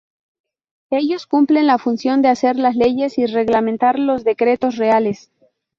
Ellos, 0.89 1.27
cumplen 1.27 1.67
la 1.67 1.77
función 1.77 2.23
de 2.23 2.29
hacer 2.29 2.55
las 2.55 2.75
leyes 2.75 3.19
y 3.19 3.27
reglamentar 3.27 3.99
los 3.99 4.23
decretos 4.23 4.77
reales. 4.77 5.31